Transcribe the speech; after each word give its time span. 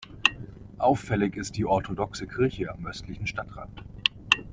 Auffällig 0.79 1.35
ist 1.37 1.57
die 1.57 1.65
orthodoxe 1.65 2.25
Kirche 2.25 2.71
am 2.71 2.87
östlichen 2.87 3.27
Stadtrand. 3.27 3.83